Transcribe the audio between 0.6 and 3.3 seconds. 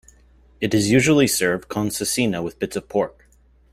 is usually served con cecina with bits of pork.